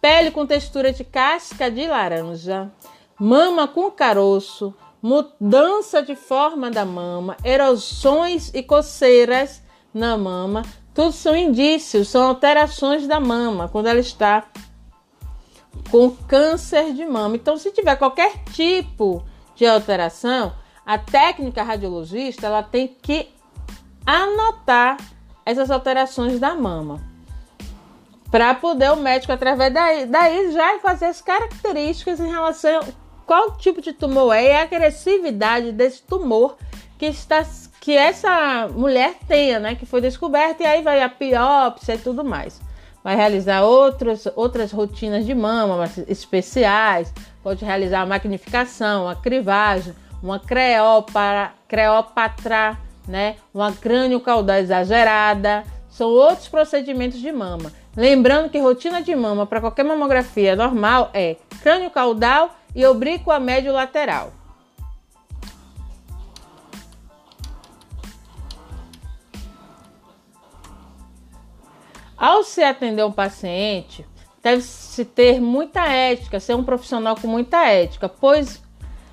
pele 0.00 0.32
com 0.32 0.44
textura 0.44 0.92
de 0.92 1.04
casca 1.04 1.70
de 1.70 1.86
laranja, 1.86 2.70
mama 3.18 3.68
com 3.68 3.90
caroço, 3.92 4.74
mudança 5.00 6.02
de 6.02 6.16
forma 6.16 6.68
da 6.68 6.84
mama, 6.84 7.36
erosões 7.44 8.50
e 8.52 8.62
coceiras 8.62 9.62
na 9.92 10.16
mama, 10.18 10.62
tudo 10.92 11.12
são 11.12 11.36
indícios, 11.36 12.08
são 12.08 12.26
alterações 12.26 13.06
da 13.06 13.20
mama 13.20 13.68
quando 13.68 13.86
ela 13.86 14.00
está 14.00 14.48
com 15.90 16.10
câncer 16.10 16.92
de 16.92 17.04
mama. 17.04 17.36
Então, 17.36 17.56
se 17.56 17.70
tiver 17.70 17.96
qualquer 17.96 18.42
tipo 18.52 19.24
de 19.54 19.66
alteração, 19.66 20.52
a 20.84 20.98
técnica 20.98 21.62
radiologista 21.62 22.46
ela 22.46 22.62
tem 22.62 22.88
que 22.88 23.28
anotar 24.06 24.96
essas 25.46 25.70
alterações 25.70 26.38
da 26.38 26.54
mama 26.54 27.00
para 28.30 28.54
poder 28.54 28.90
o 28.90 28.96
médico 28.96 29.32
através 29.32 29.72
daí, 29.72 30.06
daí 30.06 30.52
já 30.52 30.78
fazer 30.80 31.06
as 31.06 31.22
características 31.22 32.18
em 32.18 32.28
relação 32.28 32.80
a 32.80 32.84
qual 33.24 33.56
tipo 33.56 33.80
de 33.80 33.92
tumor 33.92 34.34
é 34.34 34.44
e 34.44 34.52
a 34.52 34.62
agressividade 34.62 35.72
desse 35.72 36.02
tumor 36.02 36.56
que 36.98 37.06
está 37.06 37.44
que 37.80 37.96
essa 37.96 38.66
mulher 38.68 39.14
tenha, 39.28 39.60
né, 39.60 39.74
que 39.74 39.84
foi 39.84 40.00
descoberta 40.00 40.62
e 40.62 40.66
aí 40.66 40.82
vai 40.82 41.02
a 41.02 41.08
biópsia 41.08 41.94
e 41.94 41.98
tudo 41.98 42.24
mais 42.24 42.60
vai 43.04 43.14
realizar 43.14 43.62
outras, 43.62 44.26
outras 44.34 44.72
rotinas 44.72 45.26
de 45.26 45.34
mama 45.34 45.84
especiais, 46.08 47.12
pode 47.42 47.62
realizar 47.62 48.00
a 48.00 48.06
magnificação, 48.06 49.06
a 49.06 49.14
crivagem, 49.14 49.94
uma 50.22 50.40
creópara, 50.40 51.52
creópatra, 51.68 52.78
né? 53.06 53.36
uma 53.52 53.70
crânio 53.72 54.18
caudal 54.20 54.56
exagerada, 54.56 55.64
são 55.90 56.08
outros 56.08 56.48
procedimentos 56.48 57.20
de 57.20 57.30
mama. 57.30 57.70
Lembrando 57.94 58.48
que 58.48 58.58
rotina 58.58 59.02
de 59.02 59.14
mama 59.14 59.46
para 59.46 59.60
qualquer 59.60 59.84
mamografia 59.84 60.56
normal 60.56 61.10
é 61.12 61.36
crânio 61.62 61.90
caudal 61.90 62.56
e 62.74 62.84
oblíqua 62.86 63.38
médio 63.38 63.72
lateral. 63.72 64.32
Ao 72.24 72.42
se 72.42 72.62
atender 72.62 73.04
um 73.04 73.12
paciente, 73.12 74.02
deve-se 74.42 75.04
ter 75.04 75.42
muita 75.42 75.86
ética, 75.86 76.40
ser 76.40 76.54
um 76.54 76.64
profissional 76.64 77.14
com 77.20 77.28
muita 77.28 77.66
ética, 77.66 78.08
pois 78.08 78.62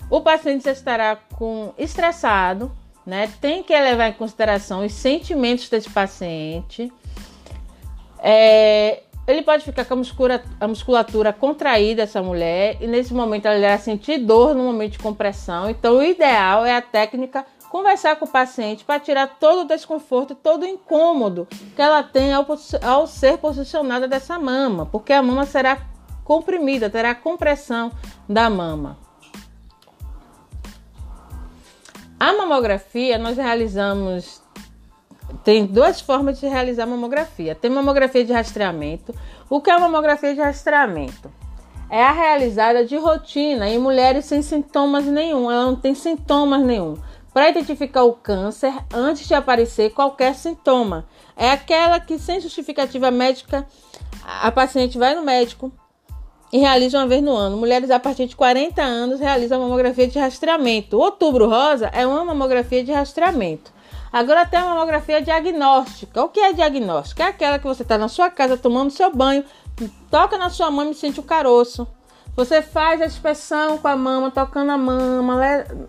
o 0.09 0.21
paciente 0.21 0.69
estará 0.69 1.17
com 1.17 1.73
estressado, 1.77 2.71
né? 3.05 3.29
Tem 3.41 3.63
que 3.63 3.77
levar 3.77 4.07
em 4.07 4.13
consideração 4.13 4.85
os 4.85 4.93
sentimentos 4.93 5.67
desse 5.67 5.89
paciente. 5.89 6.89
É, 8.23 9.03
ele 9.27 9.41
pode 9.41 9.65
ficar 9.65 9.83
com 9.83 9.95
a 9.95 9.97
musculatura, 9.97 10.49
a 10.57 10.67
musculatura 10.69 11.33
contraída, 11.33 12.03
essa 12.03 12.23
mulher, 12.23 12.77
e 12.79 12.87
nesse 12.87 13.13
momento 13.13 13.45
ela 13.45 13.57
irá 13.57 13.77
sentir 13.77 14.19
dor 14.19 14.55
no 14.55 14.63
momento 14.63 14.93
de 14.93 14.99
compressão. 14.99 15.69
Então, 15.69 15.97
o 15.97 16.01
ideal 16.01 16.65
é 16.65 16.77
a 16.77 16.81
técnica 16.81 17.45
conversar 17.71 18.17
com 18.17 18.25
o 18.25 18.27
paciente 18.27 18.83
para 18.83 18.99
tirar 18.99 19.37
todo 19.39 19.61
o 19.61 19.65
desconforto, 19.65 20.35
todo 20.35 20.63
o 20.63 20.67
incômodo 20.67 21.47
que 21.73 21.81
ela 21.81 22.03
tem 22.03 22.33
ao, 22.33 22.45
ao 22.83 23.07
ser 23.07 23.37
posicionada 23.37 24.09
dessa 24.09 24.37
mama, 24.37 24.85
porque 24.85 25.13
a 25.13 25.23
mama 25.23 25.45
será 25.45 25.77
comprimida, 26.25 26.89
terá 26.89 27.15
compressão 27.15 27.89
da 28.27 28.49
mama. 28.49 28.97
A 32.19 32.33
mamografia 32.33 33.17
nós 33.17 33.37
realizamos 33.37 34.41
tem 35.45 35.65
duas 35.65 36.01
formas 36.01 36.41
de 36.41 36.47
realizar 36.47 36.85
mamografia. 36.85 37.55
Tem 37.55 37.71
mamografia 37.71 38.23
de 38.23 38.33
rastreamento. 38.33 39.15
O 39.49 39.61
que 39.61 39.71
é 39.71 39.79
mamografia 39.79 40.35
de 40.35 40.41
rastreamento? 40.41 41.31
É 41.89 42.03
a 42.03 42.11
realizada 42.11 42.85
de 42.85 42.97
rotina 42.97 43.69
em 43.69 43.79
mulheres 43.79 44.25
sem 44.25 44.41
sintomas 44.41 45.05
nenhum. 45.05 45.49
Ela 45.49 45.65
não 45.65 45.75
tem 45.75 45.95
sintomas 45.95 46.61
nenhum 46.61 46.97
para 47.33 47.49
identificar 47.49 48.03
o 48.03 48.13
câncer 48.13 48.73
antes 48.93 49.27
de 49.27 49.33
aparecer 49.33 49.91
qualquer 49.91 50.35
sintoma. 50.35 51.05
É 51.35 51.51
aquela 51.51 51.99
que, 51.99 52.19
sem 52.19 52.41
justificativa 52.41 53.09
médica, 53.09 53.65
a 54.25 54.51
paciente 54.51 54.97
vai 54.97 55.15
no 55.15 55.23
médico 55.23 55.71
e 56.51 56.57
realiza 56.57 56.97
uma 56.97 57.07
vez 57.07 57.23
no 57.23 57.33
ano. 57.33 57.57
Mulheres 57.57 57.89
a 57.89 57.99
partir 57.99 58.27
de 58.27 58.35
40 58.35 58.81
anos 58.81 59.19
realizam 59.19 59.61
mamografia 59.61 60.07
de 60.07 60.19
rastreamento. 60.19 60.97
Outubro 60.97 61.49
rosa 61.49 61.87
é 61.93 62.05
uma 62.05 62.25
mamografia 62.25 62.83
de 62.83 62.91
rastreamento. 62.91 63.71
Agora 64.11 64.45
tem 64.45 64.59
a 64.59 64.65
mamografia 64.65 65.21
diagnóstica. 65.21 66.21
O 66.21 66.27
que 66.27 66.39
é 66.41 66.51
diagnóstica? 66.51 67.23
É 67.23 67.27
aquela 67.27 67.57
que 67.57 67.65
você 67.65 67.83
está 67.83 67.97
na 67.97 68.09
sua 68.09 68.29
casa 68.29 68.57
tomando 68.57 68.91
seu 68.91 69.09
banho, 69.15 69.45
toca 70.09 70.37
na 70.37 70.49
sua 70.49 70.69
mama 70.69 70.91
e 70.91 70.95
sente 70.95 71.21
o 71.21 71.23
caroço. 71.23 71.87
Você 72.35 72.61
faz 72.61 73.01
a 73.01 73.05
inspeção 73.05 73.77
com 73.77 73.87
a 73.87 73.95
mama, 73.95 74.29
tocando 74.29 74.71
a 74.71 74.77
mama, 74.77 75.39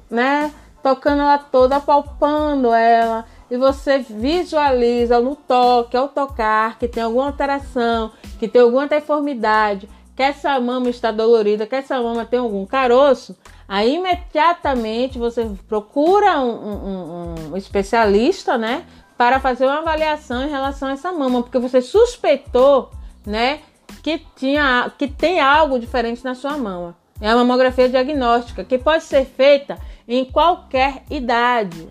né? 0.09 0.53
Tocando 0.83 1.23
ela 1.23 1.39
toda, 1.39 1.77
apalpando 1.77 2.73
ela, 2.73 3.25
e 3.51 3.57
você 3.57 3.99
visualiza 3.99 5.21
no 5.21 5.37
toque, 5.37 5.97
ao 5.97 6.09
tocar, 6.09 6.79
que 6.79 6.89
tem 6.89 7.03
alguma 7.03 7.27
alteração, 7.27 8.11
que 8.39 8.49
tem 8.49 8.63
alguma 8.63 8.87
deformidade, 8.87 9.89
que 10.17 10.23
essa 10.23 10.59
mama 10.59 10.91
está 10.91 11.11
dolorida, 11.11 11.67
que 11.67 11.75
essa 11.75 12.01
mama 12.01 12.25
tem 12.25 12.39
algum 12.39 12.67
caroço, 12.67 13.37
aí 13.69 13.95
imediatamente 13.95 15.19
você 15.19 15.51
procura 15.69 16.41
um, 16.41 16.51
um, 16.51 17.35
um 17.53 17.57
especialista, 17.57 18.59
né, 18.59 18.85
para 19.17 19.39
fazer 19.39 19.67
uma 19.67 19.79
avaliação 19.79 20.43
em 20.43 20.51
relação 20.51 20.89
a 20.89 20.93
essa 20.93 21.13
mama, 21.13 21.43
porque 21.43 21.59
você 21.59 21.81
suspeitou, 21.81 22.91
né, 23.25 23.61
que 24.03 24.19
tinha, 24.35 24.91
que 24.99 25.07
tem 25.07 25.41
algo 25.41 25.79
diferente 25.79 26.25
na 26.25 26.35
sua 26.35 26.57
mama. 26.57 26.97
É 27.21 27.29
a 27.29 27.37
mamografia 27.37 27.89
diagnóstica, 27.89 28.65
que 28.65 28.77
pode 28.77 29.05
ser 29.05 29.25
feita 29.25 29.79
em 30.17 30.25
qualquer 30.25 31.03
idade. 31.11 31.89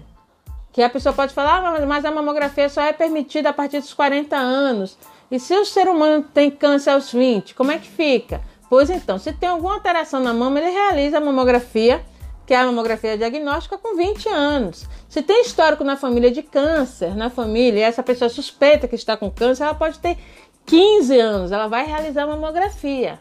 Que 0.72 0.82
a 0.82 0.90
pessoa 0.90 1.14
pode 1.14 1.34
falar, 1.34 1.58
ah, 1.58 1.86
mas 1.86 2.06
a 2.06 2.12
mamografia 2.12 2.70
só 2.70 2.82
é 2.82 2.94
permitida 2.94 3.50
a 3.50 3.54
partir 3.54 3.80
dos 3.80 3.94
40 3.94 4.36
anos. 4.36 4.98
E 5.30 5.40
se 5.40 5.54
o 5.56 5.66
ser 5.66 5.88
humano 5.88 6.26
tem 6.34 6.50
câncer 6.50 6.92
aos 6.92 7.12
20, 7.12 7.56
como 7.56 7.72
é 7.72 7.78
que 7.78 7.88
fica? 7.88 8.42
Pois 8.70 8.90
então, 8.90 9.18
se 9.18 9.34
tem 9.34 9.50
alguma 9.50 9.74
alteração 9.74 10.22
na 10.22 10.34
mama, 10.34 10.60
ele 10.60 10.72
realiza 10.72 11.18
a 11.18 11.22
mamografia, 11.22 12.02
que 12.46 12.54
é 12.54 12.58
a 12.58 12.66
mamografia 12.66 13.18
diagnóstica, 13.18 13.78
com 13.78 13.98
20 13.98 14.30
anos. 14.30 14.86
Se 15.10 15.22
tem 15.22 15.42
histórico 15.42 15.84
na 15.84 15.98
família 15.98 16.32
de 16.32 16.42
câncer, 16.42 17.16
na 17.16 17.30
família, 17.30 17.80
e 17.80 17.84
essa 17.84 18.02
pessoa 18.02 18.30
suspeita 18.30 18.88
que 18.88 18.96
está 18.96 19.18
com 19.18 19.30
câncer, 19.30 19.64
ela 19.64 19.74
pode 19.74 20.00
ter 20.00 20.18
15 20.66 21.20
anos, 21.20 21.52
ela 21.52 21.68
vai 21.68 21.86
realizar 21.86 22.24
a 22.24 22.28
mamografia, 22.28 23.20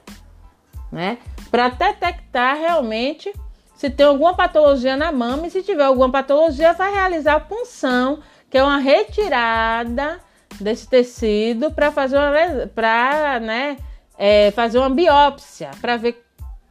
né? 0.93 1.19
Para 1.51 1.69
detectar 1.69 2.57
realmente 2.57 3.33
se 3.81 3.89
tem 3.89 4.05
alguma 4.05 4.35
patologia 4.35 4.95
na 4.95 5.11
mama 5.11 5.47
e 5.47 5.51
se 5.51 5.63
tiver 5.63 5.85
alguma 5.85 6.11
patologia, 6.11 6.75
vai 6.75 6.93
realizar 6.93 7.37
a 7.37 7.41
punção, 7.41 8.19
que 8.51 8.59
é 8.59 8.63
uma 8.63 8.77
retirada 8.77 10.21
desse 10.61 10.87
tecido 10.87 11.71
para 11.71 11.91
fazer 11.91 12.19
uma 12.19 12.67
para 12.75 13.41
né, 13.41 13.79
é, 14.19 14.51
fazer 14.51 14.77
uma 14.77 14.91
biópsia 14.91 15.71
para 15.81 15.97
ver 15.97 16.23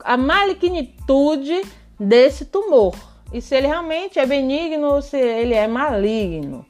a 0.04 0.16
malignitude 0.16 1.64
desse 2.00 2.46
tumor 2.46 2.94
e 3.34 3.42
se 3.42 3.56
ele 3.56 3.66
realmente 3.66 4.20
é 4.20 4.26
benigno 4.28 4.94
ou 4.94 5.02
se 5.02 5.18
ele 5.18 5.56
é 5.56 5.68
maligno. 5.68 6.64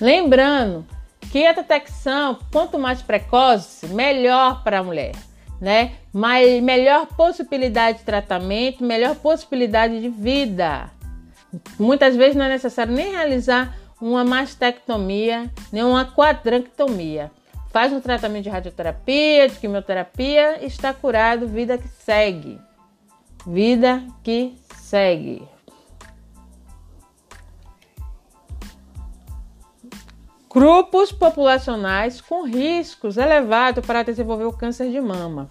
Lembrando 0.00 0.86
que 1.32 1.44
a 1.44 1.52
detecção, 1.52 2.38
quanto 2.52 2.78
mais 2.78 3.02
precoce, 3.02 3.88
melhor 3.88 4.62
para 4.62 4.78
a 4.78 4.84
mulher 4.84 5.16
né? 5.60 5.92
Mas 6.12 6.62
melhor 6.62 7.06
possibilidade 7.06 7.98
de 7.98 8.04
tratamento, 8.04 8.84
melhor 8.84 9.16
possibilidade 9.16 10.00
de 10.00 10.08
vida. 10.08 10.90
Muitas 11.78 12.16
vezes 12.16 12.36
não 12.36 12.44
é 12.44 12.48
necessário 12.48 12.92
nem 12.92 13.12
realizar 13.12 13.76
uma 14.00 14.24
mastectomia, 14.24 15.50
nem 15.72 15.82
uma 15.82 16.04
quadranctomia. 16.04 17.30
Faz 17.70 17.92
um 17.92 18.00
tratamento 18.00 18.44
de 18.44 18.50
radioterapia, 18.50 19.48
de 19.48 19.58
quimioterapia, 19.58 20.64
está 20.64 20.92
curado, 20.92 21.46
vida 21.46 21.76
que 21.76 21.88
segue. 21.88 22.58
Vida 23.46 24.02
que 24.22 24.56
segue. 24.76 25.55
Grupos 30.56 31.12
populacionais 31.12 32.18
com 32.18 32.46
riscos 32.46 33.18
elevados 33.18 33.84
para 33.84 34.02
desenvolver 34.02 34.46
o 34.46 34.56
câncer 34.56 34.90
de 34.90 34.98
mama. 34.98 35.50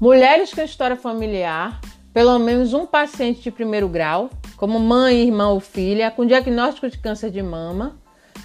Mulheres 0.00 0.54
com 0.54 0.60
história 0.60 0.94
familiar, 0.94 1.80
pelo 2.12 2.38
menos 2.38 2.72
um 2.72 2.86
paciente 2.86 3.42
de 3.42 3.50
primeiro 3.50 3.88
grau, 3.88 4.30
como 4.56 4.78
mãe, 4.78 5.16
irmã 5.16 5.48
ou 5.48 5.58
filha, 5.58 6.12
com 6.12 6.24
diagnóstico 6.24 6.88
de 6.88 6.96
câncer 6.96 7.32
de 7.32 7.42
mama, 7.42 7.96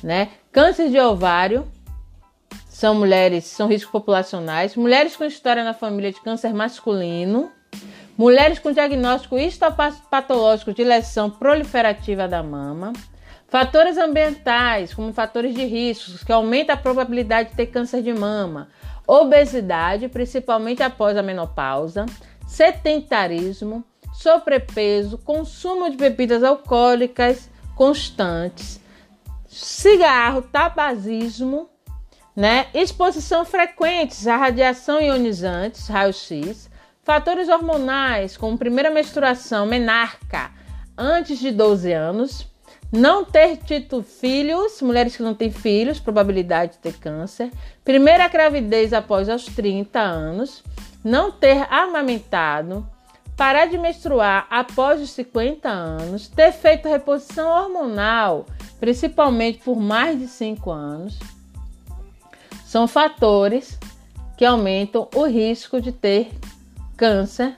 né? 0.02 0.30
Câncer 0.52 0.90
de 0.90 1.00
ovário, 1.00 1.72
são 2.68 2.96
mulheres, 2.96 3.46
são 3.46 3.68
riscos 3.68 3.92
populacionais, 3.92 4.76
mulheres 4.76 5.16
com 5.16 5.24
história 5.24 5.64
na 5.64 5.76
família 5.76 6.12
de 6.12 6.20
câncer 6.20 6.52
masculino, 6.52 7.52
mulheres 8.18 8.58
com 8.58 8.72
diagnóstico 8.72 9.38
histopatológico 9.38 10.74
de 10.74 10.84
lesão 10.84 11.30
proliferativa 11.30 12.28
da 12.28 12.42
mama, 12.42 12.92
fatores 13.50 13.98
ambientais, 13.98 14.94
como 14.94 15.12
fatores 15.12 15.54
de 15.54 15.66
riscos 15.66 16.24
que 16.24 16.32
aumentam 16.32 16.76
a 16.76 16.78
probabilidade 16.78 17.50
de 17.50 17.56
ter 17.56 17.68
câncer 17.68 18.02
de 18.02 18.14
mama, 18.14 18.70
obesidade, 19.08 20.08
principalmente 20.08 20.84
após 20.84 21.18
a 21.18 21.24
menopausa, 21.24 22.06
sedentarismo, 22.48 23.84
sobrepeso, 24.14 25.18
consumo 25.18 25.90
de 25.90 25.98
bebidas 25.98 26.44
alcoólicas 26.44 27.50
constantes, 27.76 28.80
cigarro, 29.48 30.42
tabagismo, 30.42 31.70
né? 32.36 32.68
Exposição 32.74 33.44
frequentes 33.46 34.28
à 34.28 34.38
radiação 34.38 35.02
ionizantes, 35.02 35.88
raio-x, 35.88 36.70
fatores 37.04 37.50
hormonais, 37.50 38.38
como 38.38 38.58
primeira 38.58 38.92
menstruação 38.92 39.66
menarca 39.66 40.52
antes 40.98 41.40
de 41.40 41.52
12 41.52 41.92
anos, 41.94 42.48
não 42.92 43.24
ter 43.24 43.58
tido 43.58 44.02
filhos, 44.02 44.82
mulheres 44.82 45.16
que 45.16 45.24
não 45.24 45.34
têm 45.34 45.52
filhos, 45.52 46.00
probabilidade 46.00 46.74
de 46.74 46.78
ter 46.80 46.94
câncer, 46.94 47.52
primeira 47.84 48.28
gravidez 48.28 48.94
após 48.94 49.30
os 49.30 49.46
30 49.46 50.00
anos, 50.00 50.64
não 51.04 51.32
ter 51.32 51.72
amamentado, 51.72 52.86
parar 53.38 53.68
de 53.68 53.78
menstruar 53.78 54.48
após 54.50 55.00
os 55.00 55.12
50 55.12 55.70
anos, 55.70 56.28
ter 56.28 56.52
feito 56.52 56.90
reposição 56.90 57.50
hormonal, 57.50 58.46
principalmente 58.80 59.60
por 59.60 59.80
mais 59.80 60.20
de 60.20 60.28
5 60.28 60.72
anos. 60.72 61.20
São 62.66 62.88
fatores 62.88 63.80
que 64.38 64.46
aumentam 64.46 65.08
o 65.16 65.26
risco 65.26 65.80
de 65.80 65.92
ter 65.92 66.32
câncer 66.98 67.56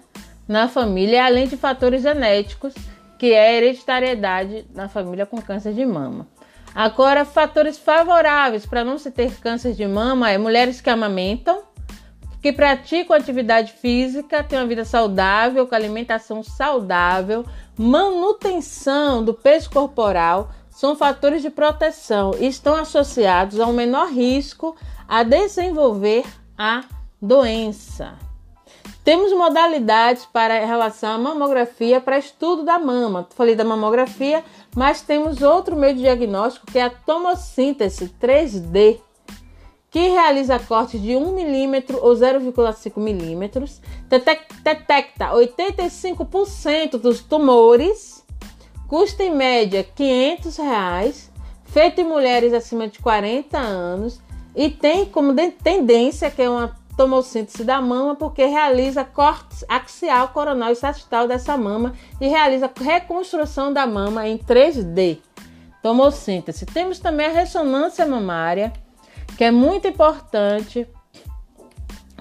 na 0.47 0.67
família, 0.67 1.25
além 1.25 1.47
de 1.47 1.55
fatores 1.55 2.01
genéticos, 2.01 2.73
que 3.21 3.33
é 3.33 3.49
a 3.49 3.53
hereditariedade 3.53 4.65
na 4.73 4.89
família 4.89 5.27
com 5.27 5.39
câncer 5.39 5.75
de 5.75 5.85
mama. 5.85 6.25
Agora, 6.73 7.23
fatores 7.23 7.77
favoráveis 7.77 8.65
para 8.65 8.83
não 8.83 8.97
se 8.97 9.11
ter 9.11 9.39
câncer 9.39 9.73
de 9.73 9.85
mama 9.85 10.31
é 10.31 10.39
mulheres 10.39 10.81
que 10.81 10.89
amamentam, 10.89 11.61
que 12.41 12.51
praticam 12.51 13.15
atividade 13.15 13.73
física, 13.73 14.43
têm 14.43 14.57
uma 14.57 14.65
vida 14.65 14.83
saudável, 14.83 15.67
com 15.67 15.75
alimentação 15.75 16.41
saudável, 16.41 17.45
manutenção 17.77 19.23
do 19.23 19.35
peso 19.35 19.69
corporal, 19.69 20.49
são 20.71 20.95
fatores 20.95 21.43
de 21.43 21.51
proteção 21.51 22.31
e 22.39 22.47
estão 22.47 22.73
associados 22.73 23.59
a 23.59 23.67
um 23.67 23.73
menor 23.73 24.09
risco 24.11 24.75
a 25.07 25.21
desenvolver 25.21 26.25
a 26.57 26.85
doença. 27.21 28.30
Temos 29.03 29.33
modalidades 29.33 30.25
para 30.25 30.63
relação 30.63 31.13
à 31.13 31.17
mamografia 31.17 31.99
para 31.99 32.19
estudo 32.19 32.63
da 32.63 32.77
mama. 32.77 33.27
Falei 33.35 33.55
da 33.55 33.63
mamografia, 33.63 34.43
mas 34.75 35.01
temos 35.01 35.41
outro 35.41 35.75
meio 35.75 35.95
de 35.95 36.01
diagnóstico 36.01 36.67
que 36.67 36.77
é 36.77 36.83
a 36.83 36.89
tomossíntese 36.89 38.13
3D, 38.21 38.99
que 39.89 40.07
realiza 40.07 40.59
cortes 40.59 41.01
de 41.01 41.15
1 41.15 41.33
milímetro 41.33 41.97
ou 41.99 42.13
0,5 42.13 42.97
milímetros, 42.97 43.81
detecta 44.07 45.31
85% 45.31 46.91
dos 46.91 47.21
tumores, 47.21 48.23
custa 48.87 49.23
em 49.23 49.35
média 49.35 49.83
500 49.83 50.57
reais, 50.57 51.31
feito 51.65 52.01
em 52.01 52.05
mulheres 52.05 52.53
acima 52.53 52.87
de 52.87 52.99
40 52.99 53.57
anos 53.57 54.21
e 54.55 54.69
tem 54.69 55.05
como 55.05 55.33
tendência 55.63 56.29
que 56.29 56.41
é 56.41 56.49
uma 56.49 56.79
tomossíntese 56.95 57.63
da 57.63 57.81
mama 57.81 58.15
porque 58.15 58.45
realiza 58.45 59.03
corte 59.03 59.65
axial, 59.67 60.29
coronal 60.29 60.71
e 60.71 60.75
sagital 60.75 61.27
dessa 61.27 61.57
mama 61.57 61.93
e 62.19 62.27
realiza 62.27 62.69
reconstrução 62.79 63.71
da 63.71 63.87
mama 63.87 64.27
em 64.27 64.37
3D. 64.37 65.19
Tomossíntese. 65.81 66.65
Temos 66.65 66.99
também 66.99 67.25
a 67.25 67.31
ressonância 67.31 68.05
mamária, 68.05 68.71
que 69.37 69.43
é 69.43 69.51
muito 69.51 69.87
importante 69.87 70.87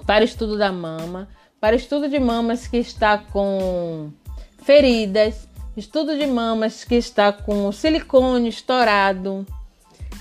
para 0.07 0.25
estudo 0.25 0.57
da 0.57 0.73
mama, 0.73 1.29
para 1.61 1.77
estudo 1.77 2.09
de 2.09 2.19
mamas 2.19 2.67
que 2.67 2.79
está 2.79 3.19
com 3.19 4.11
feridas, 4.63 5.47
estudo 5.77 6.17
de 6.17 6.27
mamas 6.27 6.85
que 6.85 6.95
está 6.95 7.33
com 7.33 7.71
silicone 7.71 8.49
estourado, 8.49 9.47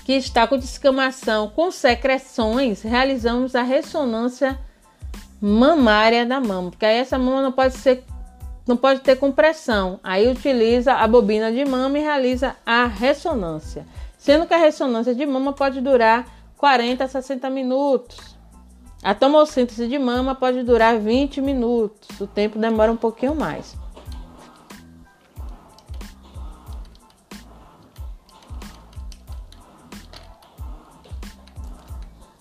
que 0.04 0.12
está 0.12 0.46
com 0.46 0.58
descamação, 0.58 1.48
com 1.48 1.70
secreções, 1.70 2.82
realizamos 2.82 3.54
a 3.54 3.62
ressonância 3.62 4.58
mamária 5.40 6.26
da 6.26 6.40
mama, 6.40 6.70
porque 6.70 6.84
aí 6.84 6.98
essa 6.98 7.18
mama 7.18 7.42
não 7.42 7.52
pode 7.52 7.74
ser 7.74 8.04
não 8.66 8.76
pode 8.76 9.00
ter 9.00 9.16
compressão. 9.16 9.98
Aí 10.02 10.28
utiliza 10.28 10.94
a 10.94 11.08
bobina 11.08 11.50
de 11.50 11.64
mama 11.64 11.98
e 11.98 12.02
realiza 12.02 12.54
a 12.64 12.86
ressonância. 12.86 13.84
Sendo 14.16 14.46
que 14.46 14.54
a 14.54 14.58
ressonância 14.58 15.12
de 15.12 15.26
mama 15.26 15.52
pode 15.52 15.80
durar 15.80 16.24
40 16.56 17.02
a 17.02 17.08
60 17.08 17.50
minutos. 17.50 18.36
A 19.02 19.14
tomossíntese 19.14 19.88
de 19.88 19.98
mama 19.98 20.34
pode 20.34 20.62
durar 20.62 20.98
20 20.98 21.40
minutos. 21.40 22.20
O 22.20 22.26
tempo 22.26 22.58
demora 22.58 22.92
um 22.92 22.96
pouquinho 22.96 23.34
mais. 23.34 23.79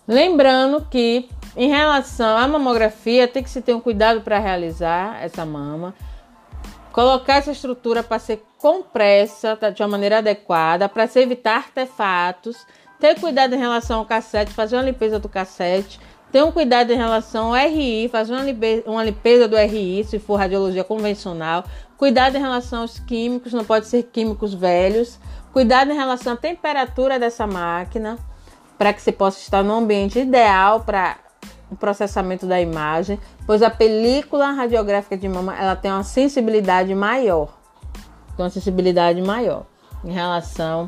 Lembrando 0.10 0.88
que 0.89 1.30
em 1.56 1.69
relação 1.69 2.36
à 2.36 2.48
mamografia, 2.48 3.28
tem 3.28 3.43
que 3.43 3.50
se 3.50 3.62
ter 3.62 3.76
um 3.76 3.80
cuidado 3.80 4.22
para 4.22 4.39
realizar 4.39 5.24
essa 5.24 5.45
mama. 5.45 5.93
Colocar 6.91 7.36
essa 7.36 7.52
estrutura 7.52 8.02
para 8.02 8.17
ser 8.17 8.43
compressa 8.58 9.56
tá, 9.56 9.69
de 9.69 9.84
uma 9.84 9.89
maneira 9.89 10.17
adequada, 10.17 10.89
para 10.89 11.06
se 11.06 11.19
evitar 11.19 11.58
artefatos. 11.58 12.58
Ter 13.00 13.19
cuidado 13.19 13.54
em 13.54 13.60
relação 13.60 14.00
ao 14.00 14.06
cassete, 14.06 14.52
fazer 14.52 14.78
uma 14.78 14.82
limpeza 14.82 15.19
do 15.19 15.30
cassete. 15.30 16.00
Ter 16.32 16.43
um 16.43 16.52
cuidado 16.52 16.91
em 16.91 16.98
relação 16.98 17.54
ao 17.54 17.69
RI, 17.69 18.10
fazer 18.10 18.34
uma 18.34 18.43
limpeza, 18.43 18.84
uma 18.88 19.04
limpeza 19.04 19.48
do 19.48 19.56
RI, 19.56 20.04
se 20.06 20.17
for 20.17 20.38
radiologia 20.38 20.84
convencional. 20.84 21.63
Cuidado 21.98 22.36
em 22.36 22.39
relação 22.39 22.82
aos 22.82 22.98
químicos, 22.98 23.54
não 23.54 23.63
pode 23.63 23.86
ser 23.86 24.02
químicos 24.12 24.56
velhos. 24.56 25.19
Cuidado 25.54 25.91
em 25.91 25.95
relação 25.95 26.34
à 26.34 26.36
temperatura 26.36 27.19
dessa 27.19 27.45
máquina 27.45 28.17
para 28.80 28.94
que 28.94 29.02
você 29.02 29.12
possa 29.12 29.39
estar 29.42 29.62
no 29.62 29.74
ambiente 29.74 30.18
ideal 30.18 30.80
para 30.80 31.18
o 31.70 31.76
processamento 31.76 32.48
da 32.48 32.62
imagem, 32.62 33.20
pois 33.46 33.62
a 33.62 33.70
película 33.70 34.52
radiográfica 34.52 35.18
de 35.18 35.28
mama 35.28 35.54
ela 35.54 35.76
tem 35.76 35.92
uma 35.92 36.04
sensibilidade 36.06 36.96
maior, 36.96 37.50
tem 38.38 38.46
uma 38.46 38.50
sensibilidade 38.50 39.22
maior 39.22 39.65
em 40.04 40.13
relação 40.13 40.88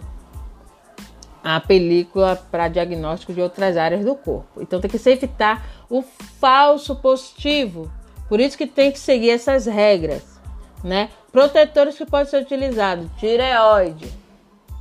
à 1.43 1.60
película 1.60 2.41
para 2.49 2.69
diagnóstico 2.69 3.34
de 3.34 3.41
outras 3.41 3.75
áreas 3.75 4.06
do 4.06 4.15
corpo. 4.15 4.62
Então 4.62 4.80
tem 4.80 4.89
que 4.89 4.97
se 4.97 5.12
evitar 5.12 5.62
o 5.89 6.01
falso 6.39 6.95
positivo. 6.95 7.91
Por 8.30 8.39
isso 8.39 8.58
que 8.58 8.65
tem 8.65 8.89
que 8.89 8.99
seguir 8.99 9.32
essas 9.32 9.65
regras, 9.65 10.39
né? 10.82 11.10
Protetores 11.30 11.97
que 11.97 12.06
podem 12.06 12.27
ser 12.27 12.41
utilizados, 12.41 13.12
tireoide, 13.17 14.20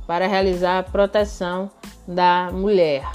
para 0.05 0.27
realizar 0.27 0.79
a 0.79 0.83
proteção 0.83 1.69
da 2.07 2.49
mulher. 2.51 3.09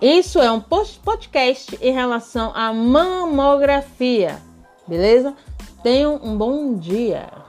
Isso 0.00 0.38
é 0.40 0.50
um 0.50 0.60
podcast 0.60 1.78
em 1.80 1.92
relação 1.92 2.52
à 2.54 2.72
mamografia, 2.72 4.38
beleza? 4.86 5.34
Tenham 5.82 6.20
um 6.22 6.36
bom 6.36 6.74
dia. 6.74 7.43